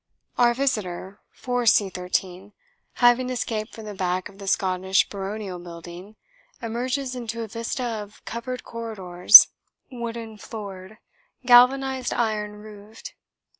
[0.35, 2.53] Our visitor for C 13,
[2.93, 6.15] having escaped from the back of the Scottish baronial building,
[6.59, 9.49] emerges into a vista of covered corridors,
[9.91, 10.97] wooden floored,
[11.45, 13.13] galvanised iron roofed.